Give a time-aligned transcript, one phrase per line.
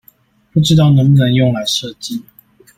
[0.51, 2.23] 不知道能不能用來設計？